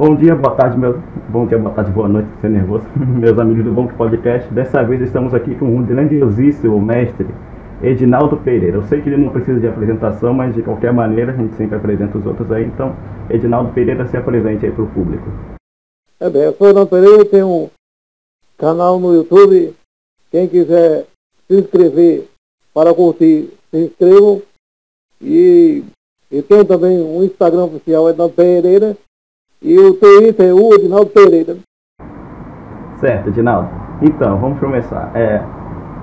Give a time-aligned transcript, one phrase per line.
[0.00, 0.94] Bom dia, boa tarde, meu...
[1.28, 4.50] bom dia, boa tarde, boa noite, ser nervoso, meus amigos do Bom Podcast.
[4.50, 7.26] Dessa vez estamos aqui com um grandiosíssimo mestre,
[7.82, 8.78] Edinaldo Pereira.
[8.78, 11.76] Eu sei que ele não precisa de apresentação, mas de qualquer maneira a gente sempre
[11.76, 12.64] apresenta os outros aí.
[12.64, 12.96] Então,
[13.28, 15.28] Edinaldo Pereira, se apresente aí para o público.
[16.18, 17.70] É bem, eu sou Edinaldo Pereira, tenho um
[18.56, 19.74] canal no YouTube.
[20.30, 21.04] Quem quiser
[21.46, 22.26] se inscrever
[22.72, 24.40] para curtir, se inscrevam.
[25.20, 25.84] E
[26.32, 28.96] eu tenho também um Instagram oficial, Edinaldo Pereira.
[29.62, 31.58] E o Twitter é o Edinaldo Pereira.
[32.98, 33.68] Certo, Edinaldo.
[34.02, 35.14] Então, vamos começar.
[35.14, 35.40] É,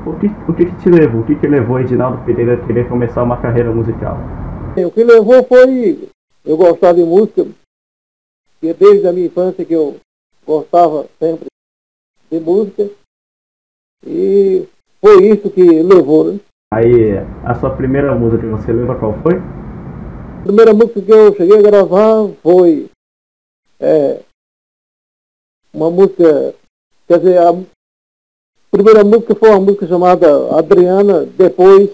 [0.08, 1.22] o que, o que, que te levou?
[1.22, 4.18] O que, que levou Edinaldo Pereira a querer começar uma carreira musical?
[4.78, 6.08] O que levou foi
[6.46, 7.48] eu gostar de música,
[8.62, 9.98] que desde a minha infância que eu
[10.46, 11.48] gostava sempre
[12.32, 12.88] de música.
[14.06, 14.68] E
[15.02, 16.40] foi isso que levou, né?
[16.72, 19.38] Aí, a sua primeira música que você lembra qual foi?
[19.38, 22.88] A primeira música que eu cheguei a gravar foi
[23.80, 24.24] é,
[25.74, 26.56] uma música,
[27.08, 27.52] quer dizer, a
[28.72, 31.90] primeira música foi uma música chamada Adriana, depois,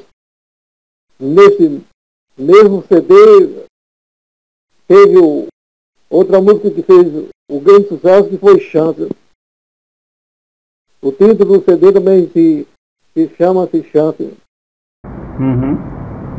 [1.20, 1.84] nesse
[2.38, 3.67] mesmo CD,
[4.88, 5.48] teve o,
[6.09, 9.09] outra música que fez o grande sucesso, que foi Chance.
[11.02, 12.67] O título do CD também se,
[13.14, 14.34] se chama-se Chance.
[15.39, 15.78] Uhum.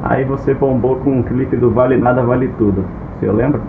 [0.03, 2.83] Aí você bombou com um clipe do Vale Nada Vale Tudo.
[3.19, 3.61] Você lembra?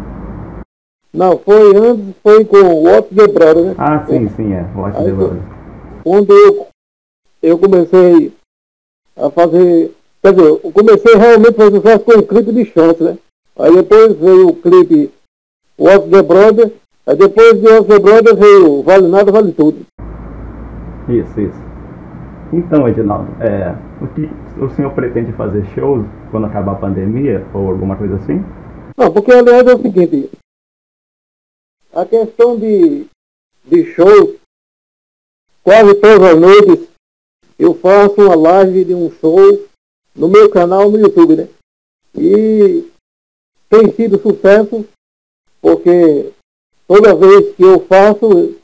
[1.15, 3.75] Não, foi antes, foi com o What the Brother, né?
[3.77, 4.65] Ah, sim, sim, é.
[4.75, 5.41] What the Brother.
[6.03, 6.67] Quando eu,
[7.41, 8.33] eu comecei
[9.15, 9.91] a fazer.
[10.21, 13.17] Quer dizer, eu comecei realmente a fazer sucesso com o clipe de Chance, né?
[13.57, 15.09] Aí depois veio o clipe
[15.79, 16.73] What the Brother.
[17.07, 19.85] Aí depois de What the Brother veio Vale Nada Vale Tudo.
[21.07, 21.65] Isso, isso.
[22.51, 27.69] Então, Edinaldo, é, o que o senhor pretende fazer shows quando acabar a pandemia ou
[27.69, 28.43] alguma coisa assim?
[28.97, 30.29] Não, porque aliás é o seguinte,
[31.95, 33.07] a questão de,
[33.63, 34.35] de shows,
[35.63, 36.89] quase todas as noites
[37.57, 39.65] eu faço uma live de um show
[40.13, 41.47] no meu canal no YouTube, né?
[42.13, 42.91] E
[43.69, 44.85] tem sido sucesso,
[45.61, 46.33] porque
[46.85, 48.55] toda vez que eu faço,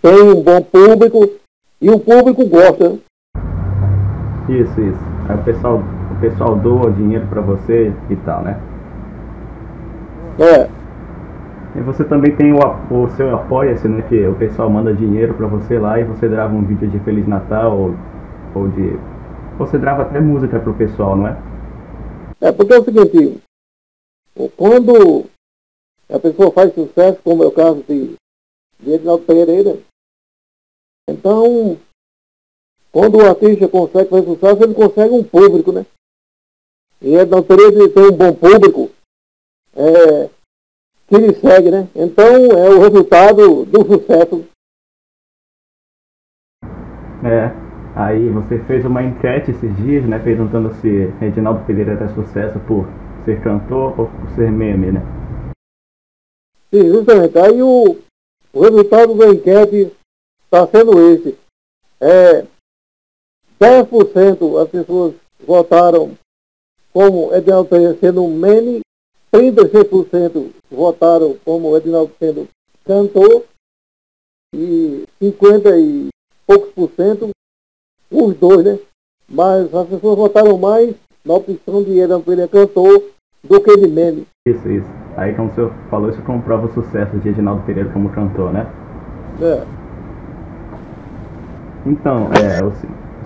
[0.00, 1.30] tem um bom público
[1.82, 2.94] e o público gosta.
[2.94, 2.98] Né?
[4.48, 4.98] Isso, isso.
[5.28, 5.82] Aí o pessoal,
[6.16, 8.58] o pessoal doa dinheiro para você e tal, né?
[10.38, 10.77] É.
[11.78, 14.02] E você também tem o, o seu apoia-se, né?
[14.08, 17.26] Que o pessoal manda dinheiro para você lá e você grava um vídeo de Feliz
[17.28, 17.94] Natal ou,
[18.54, 18.98] ou de.
[19.58, 21.36] Você grava até música pro pessoal, não é?
[22.40, 23.40] É, porque é o seguinte,
[24.56, 25.26] quando
[26.08, 28.16] a pessoa faz sucesso, como é o caso de,
[28.80, 29.78] de Edinaldo Pereira,
[31.08, 31.76] então
[32.90, 35.86] quando o artista consegue fazer sucesso, ele consegue um público, né?
[37.00, 38.90] E Edinaldo Pereira tem um bom público,
[39.76, 40.30] é,
[41.08, 41.88] que ele segue, né?
[41.94, 44.44] Então é o resultado do sucesso.
[47.24, 47.50] É,
[47.96, 50.18] aí você fez uma enquete esses dias, né?
[50.18, 52.86] Perguntando se Reginaldo Pereira era sucesso por
[53.24, 55.00] ser cantor ou por ser meme, né?
[56.72, 57.38] Sim, justamente.
[57.38, 57.96] Aí o,
[58.52, 59.90] o resultado da enquete
[60.44, 61.38] está sendo esse.
[62.00, 62.46] É,
[63.58, 65.14] 10% as pessoas
[65.44, 66.16] votaram
[66.92, 68.80] como Edinaldo Pereira sendo um meme
[69.32, 72.48] 36% votaram como Edinaldo sendo
[72.84, 73.44] cantor
[74.54, 76.08] e 50 e
[76.46, 77.30] poucos por cento
[78.10, 78.78] os dois, né?
[79.28, 80.94] Mas as pessoas votaram mais
[81.24, 83.02] na opção de Edinaldo Pereira cantor
[83.44, 84.26] do que de meme.
[84.46, 84.88] Isso, isso.
[85.16, 88.66] Aí como o senhor falou, isso comprova o sucesso de Edinaldo Pereira como cantor, né?
[89.42, 89.62] É.
[91.86, 92.72] Então, é, o,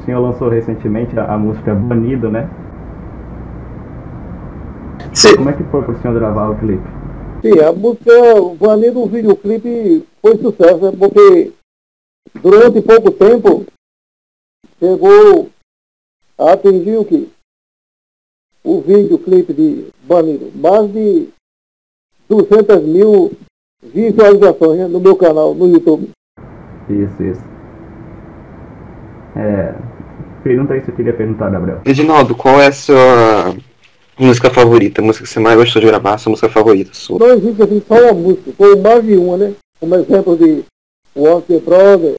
[0.04, 2.48] senhor lançou recentemente a, a música Banido, né?
[5.14, 5.36] Sim.
[5.36, 6.88] Como é que foi para o senhor gravar o clipe?
[7.42, 8.12] Sim, a música,
[8.70, 10.92] além do videoclipe, foi sucesso, né?
[10.98, 11.52] porque
[12.40, 13.66] durante pouco tempo
[14.78, 15.50] chegou
[16.38, 17.30] a atingir o que?
[18.64, 20.50] O videoclipe de Banido.
[20.54, 21.28] Mais de
[22.28, 23.32] 200 mil
[23.82, 24.86] visualizações né?
[24.86, 26.10] no meu canal, no YouTube.
[26.88, 27.44] Isso, isso.
[29.36, 29.74] É,
[30.42, 31.80] pergunta aí se eu queria perguntar, Gabriel.
[31.84, 33.54] Reginaldo, qual é a sua
[34.18, 37.18] música favorita, a música que você mais gostou de gravar, sua música favorita sua?
[37.18, 39.54] Não existe assim só uma música, foi mais de uma, né?
[39.80, 40.64] Como exemplo de
[41.14, 42.14] Walter Brother,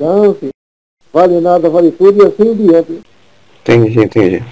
[0.00, 0.48] Chance,
[1.12, 3.02] Vale Nada, Vale Tudo e assim em diante.
[3.60, 4.42] Entendi, entendi.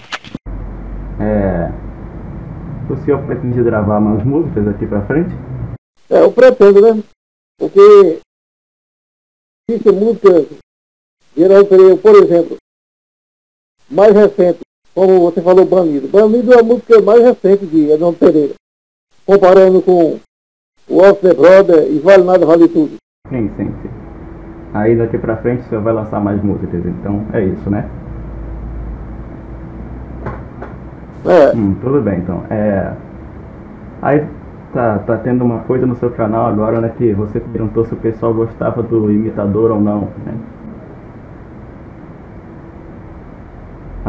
[1.21, 1.83] É...
[2.91, 5.31] O senhor pretende gravar mais músicas aqui pra frente?
[6.11, 7.03] É, eu pretendo, né?
[7.59, 8.21] Porque
[9.69, 10.47] existem músicas,
[11.35, 12.57] Pereira, por exemplo,
[13.91, 14.61] mais recente,
[14.95, 16.09] como você falou, Banido.
[16.09, 18.55] Banido é a música mais recente de Edson Pereira.
[19.25, 20.19] Comparando com
[20.89, 22.97] o Officer Brother e Vale Nada Vale Tudo.
[23.29, 23.91] Sim, sim, sim.
[24.75, 27.89] Aí daqui pra frente você vai lançar mais músicas, então é isso, né?
[31.25, 32.43] É, Hum, tudo bem, então.
[32.51, 32.93] É...
[34.01, 34.27] Aí
[34.73, 36.93] tá, tá tendo uma coisa no seu canal agora, né?
[36.97, 40.35] Que você perguntou se o pessoal gostava do imitador ou não, né?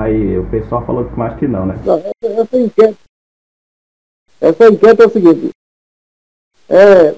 [0.04, 1.76] Aí o pessoal falou que mais que não, né?
[1.86, 1.98] não,
[2.42, 3.00] essa, enquete.
[4.42, 5.50] Essa enquete é o seguinte.
[6.68, 7.14] É,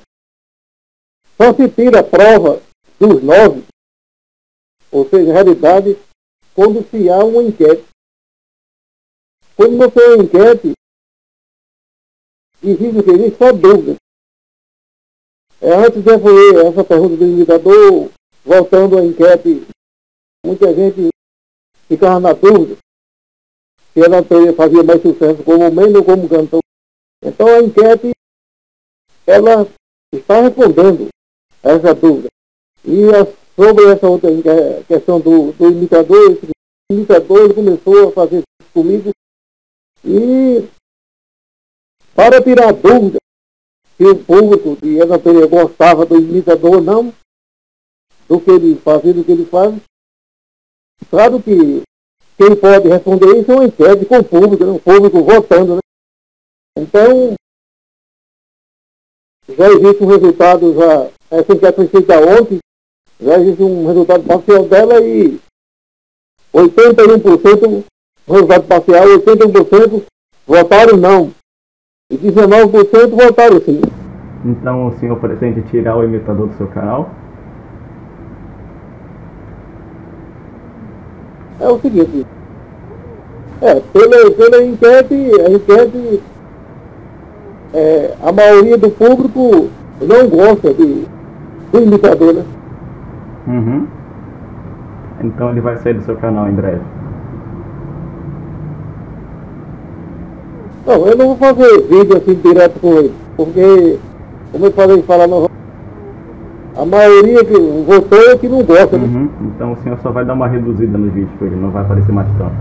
[1.35, 2.61] só se tira a prova
[2.99, 3.63] dos nove,
[4.91, 5.97] ou seja, a realidade,
[6.53, 7.83] quando se há uma enquete.
[9.55, 10.73] Quando não tem uma enquete,
[12.61, 13.09] existe o que?
[13.09, 13.95] Existe só dúvida.
[15.59, 18.11] É, antes de fazer essa pergunta do imitador,
[18.43, 19.65] voltando à enquete,
[20.45, 21.14] muita gente
[21.87, 22.77] ficava na dúvida
[23.93, 24.21] se ela
[24.55, 26.59] fazia mais sucesso como homem ou como cantor.
[27.23, 28.11] Então a enquete,
[29.25, 29.67] ela
[30.13, 31.07] está respondendo
[31.63, 32.27] a essa dúvida.
[32.83, 36.51] E a- sobre essa outra que- questão do, do imitador, esse
[36.91, 39.11] imitador começou a fazer isso comigo
[40.03, 40.67] e
[42.13, 43.17] para tirar a dúvida
[43.97, 47.13] se o público de Eva Pereira gostava do imitador ou não,
[48.27, 49.73] do que ele fazia, do que ele faz,
[51.09, 51.83] claro que
[52.37, 54.71] quem pode responder isso é uma enquete com o público, né?
[54.71, 55.75] o público votando.
[55.75, 55.81] Né?
[56.77, 57.33] Então,
[59.49, 62.59] já existe um resultado, já, essa enquete foi feita ontem,
[63.19, 65.39] já existe um resultado parcial dela e
[66.53, 67.85] 81%
[68.27, 70.03] resultado parcial, 81%
[70.47, 71.31] votaram não.
[72.11, 73.81] E 19% votaram sim.
[74.43, 77.09] Então o senhor pretende tirar o imitador do seu canal?
[81.59, 82.25] É o seguinte,
[83.61, 86.21] é, pela, pela enquete, a enquete,
[87.73, 89.69] é, a maioria do público
[90.01, 91.07] não gosta de,
[91.71, 92.43] do imitador, né?
[93.47, 93.87] Uhum.
[95.23, 96.81] Então ele vai sair do seu canal em breve.
[100.85, 103.97] Não, eu não vou fazer vídeo assim direto com ele, porque,
[104.51, 105.49] como eu falei, falar no...
[106.77, 109.05] a maioria que votou é que não gosta, né?
[109.05, 109.29] Uhum.
[109.55, 112.11] Então o senhor só vai dar uma reduzida nos vídeos com ele, não vai aparecer
[112.11, 112.55] mais tanto.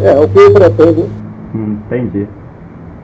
[0.00, 1.08] É, o que eu pretendo.
[1.54, 2.26] Hum, entendi.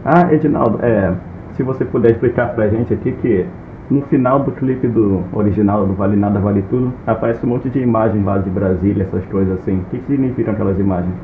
[0.04, 1.14] Ah, Edinaldo, é,
[1.54, 3.46] se você puder explicar pra gente aqui que
[3.90, 7.78] no final do clipe do original do Vale Nada Vale Tudo, aparece um monte de
[7.78, 9.78] imagem lá de Brasília, essas coisas assim.
[9.78, 11.14] O que significam aquelas imagens?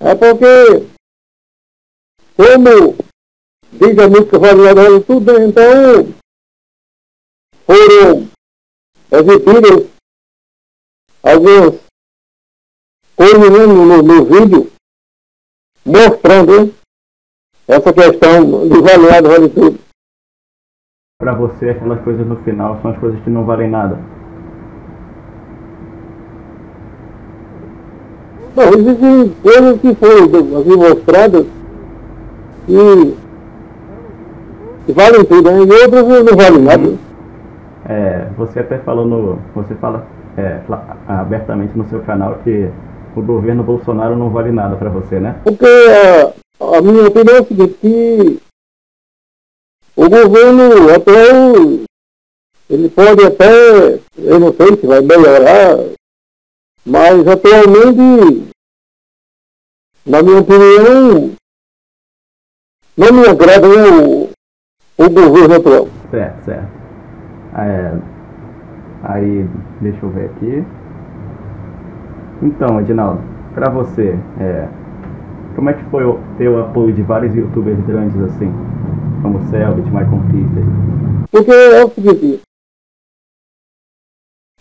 [0.00, 0.86] É porque,
[2.36, 2.96] como
[3.84, 6.14] a música Vale tudo, então
[7.66, 8.28] foram
[9.10, 9.90] exibidas
[11.22, 11.80] algumas
[13.16, 14.72] coisas né, no, no, vídeo
[15.84, 16.72] mostrando né,
[17.68, 19.78] essa questão do Vale Vale tudo.
[21.18, 23.98] Pra você, aquelas coisas no final são as coisas que não valem nada.
[28.54, 31.46] Não, existem coisas que foram assim, mostradas
[32.68, 33.25] e, que
[34.92, 35.58] valem tudo, né?
[35.58, 36.98] e outras não valem nada.
[37.88, 39.36] É, você até falou no.
[39.54, 40.06] Você fala
[40.36, 40.60] é,
[41.06, 42.70] abertamente no seu canal que
[43.14, 45.40] o governo Bolsonaro não vale nada pra você, né?
[45.44, 48.40] Porque a, a minha opinião é a seguinte, que
[49.96, 51.84] o governo atual,
[52.68, 55.76] ele pode até, eu não sei se vai melhorar,
[56.84, 58.50] mas atualmente,
[60.04, 61.32] na minha opinião,
[62.96, 64.25] não me agrada o,
[64.98, 65.88] o governo atual.
[66.10, 66.68] Certo, certo.
[67.58, 67.98] É,
[69.02, 69.46] aí,
[69.80, 70.64] deixa eu ver aqui.
[72.42, 73.22] Então, Edinaldo,
[73.54, 74.68] pra você, é,
[75.54, 78.52] como é que foi o- ter o apoio de vários youtubers grandes assim?
[79.22, 80.64] Como o Selbit, Michael Peter?
[81.30, 82.42] Porque é o seguinte,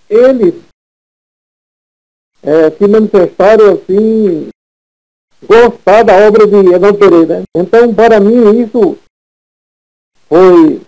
[0.10, 0.64] eles
[2.44, 4.50] é, se manifestaram assim,
[5.48, 7.40] gostar da obra de Edão Pereira.
[7.40, 7.44] né?
[7.58, 8.98] Então, para mim, isso
[10.36, 10.82] foi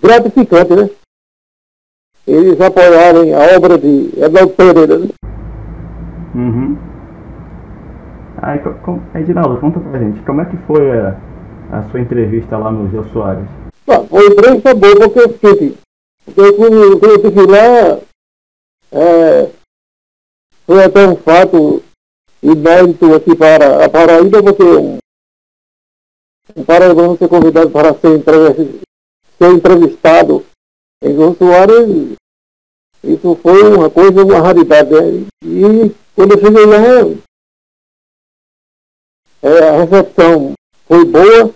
[0.00, 0.90] gratificante, né?
[2.26, 4.98] Eles apoiarem a obra de Edão Pereira.
[4.98, 5.08] Né?
[6.34, 6.76] Uhum.
[8.40, 11.18] Aí, co- com, Edinaldo, conta pra gente, como é que foi a,
[11.72, 13.48] a sua entrevista lá no Jô Soares?
[13.86, 15.78] Bom, foi entrevista boa, porque o seguinte,
[16.24, 17.98] porque quando quando eu estive lá,
[18.92, 19.50] é,
[20.66, 21.82] foi até um fato
[22.42, 24.98] inédito aqui para a Paraíba, porque um,
[26.56, 28.80] um paraibano ser convidado para ser, entrev-
[29.44, 30.46] ser entrevistado
[31.02, 32.16] em João Soares,
[33.02, 34.90] isso foi uma coisa, uma raridade.
[34.90, 35.26] né?
[35.44, 36.76] E quando eu cheguei lá,
[39.42, 40.54] é, a recepção
[40.86, 41.54] foi boa,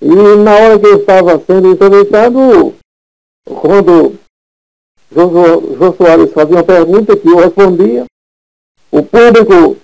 [0.00, 0.06] E
[0.44, 2.38] na hora que eu estava sendo entrevistado,
[3.44, 4.16] quando
[5.10, 8.04] João Soares fazia uma pergunta que eu respondia,
[8.92, 9.76] o público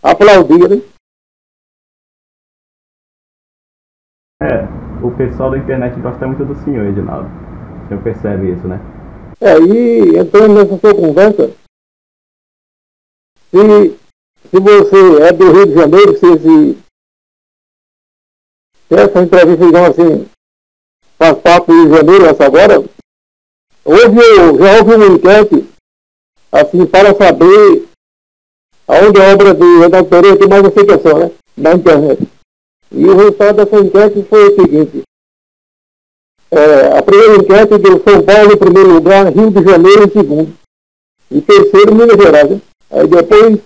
[0.00, 0.76] aplaudia, né?
[4.42, 7.28] É, o pessoal da internet gosta muito do senhor, Edinaldo.
[7.84, 8.80] O senhor percebe isso, né?
[9.40, 11.50] É, e entrando nessa sua conversa,
[13.50, 13.98] se,
[14.50, 16.78] se você é do Rio de Janeiro, se, se,
[18.90, 20.28] essa entrevista, digamos assim,
[21.18, 22.84] faz parte do Rio de Janeiro, essa agora,
[23.84, 25.70] houve, já houve uma enquete,
[26.52, 27.88] assim, para saber
[28.86, 31.30] aonde a obra de Renato Pereira tem mais aceitação, né?
[31.56, 32.39] Na internet.
[32.92, 35.02] E o resultado dessa enquete foi o seguinte.
[36.50, 40.52] É, a primeira enquete deu São Paulo em primeiro lugar, Rio de Janeiro em segundo.
[41.30, 42.50] E terceiro, Minas Gerais.
[42.50, 42.60] Né?
[42.90, 43.60] Aí depois,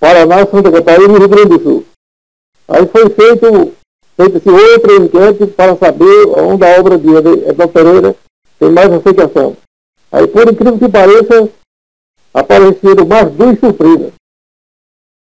[0.00, 1.84] Paraná, Santa Catarina e Rio Grande do Sul.
[2.66, 3.72] Aí foi feito,
[4.16, 8.16] feita-se outra enquete para saber onde a obra de Edson Pereira
[8.58, 9.56] tem mais aceitação.
[10.10, 11.48] Aí, por incrível que pareça,
[12.34, 14.12] apareceram mais duas surpresas.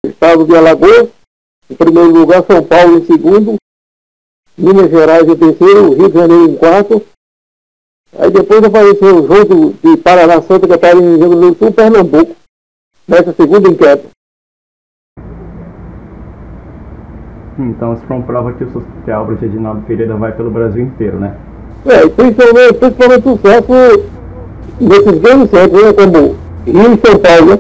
[0.06, 1.10] Estado de Alagoas,
[1.70, 3.56] em primeiro lugar, São Paulo em segundo,
[4.58, 7.02] Minas Gerais em terceiro, Rio de Janeiro em quarto.
[8.18, 12.36] Aí depois apareceu junto de Paraná, Santa Catarina e Rio Grande do Sul, Pernambuco,
[13.08, 14.08] nessa segunda enquete.
[17.60, 21.20] Então isso comprova que, o, que a obra de Edinaldo Pereira vai pelo Brasil inteiro,
[21.20, 21.38] né?
[21.86, 23.72] É, principalmente, principalmente sucesso
[24.80, 26.36] nesses grandes centros, né, como
[26.66, 27.60] Rio e São Paulo, né?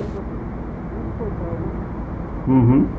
[2.47, 2.98] Uhum.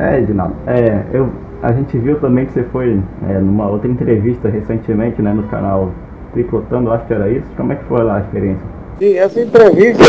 [0.00, 1.26] É, Edinaldo, é, eu,
[1.62, 2.92] a gente viu também que você foi
[3.28, 5.92] é, numa outra entrevista recentemente, né, no canal
[6.32, 7.46] Tricotando, acho que era isso.
[7.54, 8.66] Como é que foi lá a experiência?
[8.98, 10.02] Sim, essa entrevista,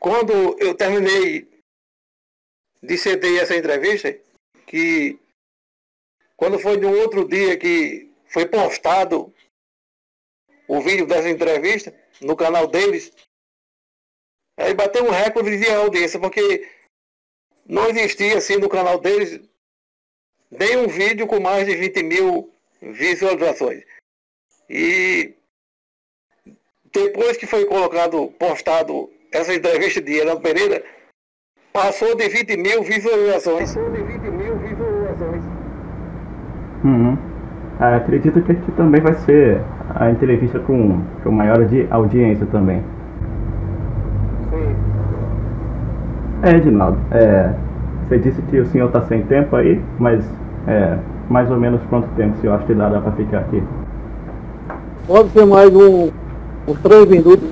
[0.00, 1.48] quando eu terminei
[2.82, 4.12] de ceder essa entrevista,
[4.66, 5.20] que
[6.36, 9.32] quando foi no outro dia que foi postado
[10.66, 13.12] o vídeo dessa entrevista no canal deles,
[14.58, 16.68] aí bateu um recorde de audiência, porque
[17.72, 19.40] não existia assim no canal deles
[20.50, 22.50] nem um vídeo com mais de 20 mil
[22.82, 23.82] visualizações.
[24.68, 25.34] E
[26.92, 30.84] depois que foi colocado, postado essa entrevista de Elan Pereira,
[31.72, 33.74] passou de 20 mil visualizações.
[33.74, 35.42] Passou de 20 mil visualizações.
[36.84, 37.16] Uhum.
[37.80, 39.62] Ah, acredito que aqui também vai ser
[39.94, 41.56] a entrevista com, com maior
[41.90, 42.84] audiência também.
[46.42, 47.54] É, Edinaldo, é,
[48.08, 50.28] você disse que o senhor está sem tempo aí, mas
[50.66, 50.98] é,
[51.30, 53.62] mais ou menos quanto tempo o senhor acha que dá, dá para ficar aqui?
[55.06, 56.10] Pode ser mais um,
[56.66, 57.48] uns três minutos.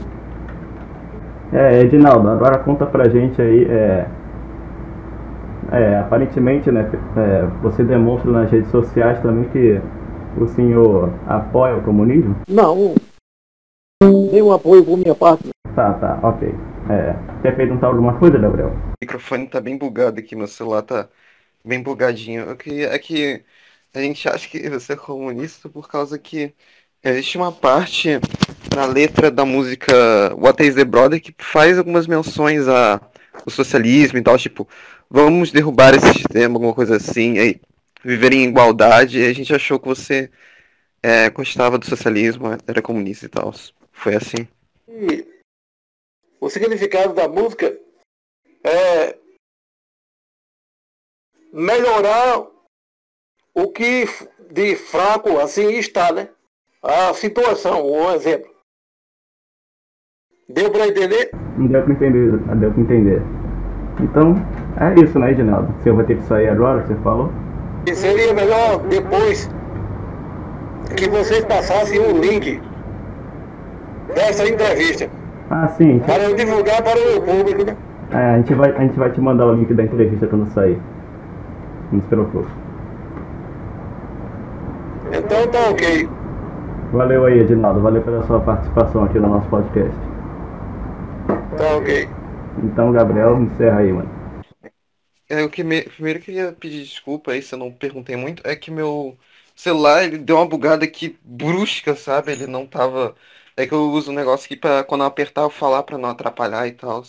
[1.52, 4.06] É, Edinaldo, agora conta pra gente aí, é,
[5.70, 9.80] é, aparentemente, né, é, você demonstra nas redes sociais também que
[10.37, 12.35] o senhor apoia o comunismo?
[12.49, 12.94] Não,
[14.02, 15.49] nenhum apoio por minha parte.
[15.76, 16.52] Tá, tá, ok.
[16.90, 18.70] É, quer perguntar alguma coisa, Gabriel?
[18.70, 21.09] O microfone tá bem bugado aqui, meu celular tá
[21.64, 22.42] bem bugadinho.
[22.42, 23.44] Eu queria, é que
[23.94, 26.52] a gente acha que você é comunista por causa que
[27.04, 28.18] existe uma parte
[28.75, 29.94] na letra da música
[30.35, 33.00] What is the Brother que faz algumas menções a
[33.47, 34.68] o socialismo e tal, tipo,
[35.09, 37.61] vamos derrubar esse sistema, alguma coisa assim, aí
[38.04, 40.28] viver em igualdade, e a gente achou que você
[41.02, 43.54] é, gostava do socialismo, era comunista e tal.
[43.92, 44.49] Foi assim.
[44.88, 45.29] E
[46.40, 47.76] o significado da música
[48.64, 49.16] é
[51.52, 52.47] melhorar
[53.54, 54.06] o que
[54.50, 56.28] de fraco assim está, né?
[56.82, 58.50] A situação, um exemplo.
[60.49, 61.30] Deu para entender?
[61.59, 63.23] Deu para entender, deu para entender.
[64.00, 64.35] Então,
[64.80, 65.73] é isso, né, Edinaldo?
[65.78, 67.30] Você vai ter que sair agora, você falou?
[67.87, 69.49] E seria melhor depois
[70.97, 72.61] que vocês passassem um link
[74.14, 75.11] dessa entrevista.
[75.50, 75.99] Ah, sim.
[75.99, 77.76] Para divulgar para o público, né?
[78.12, 80.80] É, a gente vai, a gente vai te mandar o link da entrevista quando sair.
[81.90, 82.49] Não se preocupe.
[85.12, 86.09] Então tá ok.
[86.92, 87.80] Valeu aí, Edinaldo.
[87.80, 89.97] Valeu pela sua participação aqui no nosso podcast.
[91.57, 92.09] Tá ok.
[92.62, 94.09] Então, Gabriel, encerra aí, mano.
[95.28, 95.83] É, o que me...
[95.83, 99.16] primeiro eu queria pedir desculpa aí se eu não perguntei muito, é que meu
[99.54, 102.33] celular ele deu uma bugada aqui brusca, sabe?
[102.33, 103.14] Ele não tava
[103.62, 106.10] é que eu uso um negócio aqui pra quando eu apertar eu falar pra não
[106.10, 107.02] atrapalhar e tal.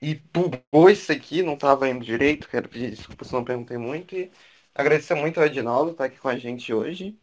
[0.00, 2.48] E bugou isso aqui, não tava indo direito.
[2.48, 4.14] Quero pedir desculpa se não perguntei muito.
[4.14, 4.30] E
[4.74, 7.16] agradecer muito ao Edinaldo estar tá aqui com a gente hoje.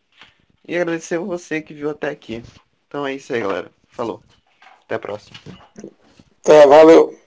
[0.68, 2.44] E agradecer você que viu até aqui.
[2.88, 3.72] Então é isso aí, galera.
[3.88, 4.24] Falou.
[4.86, 5.38] Até a próxima.
[6.44, 7.21] Tá, valeu.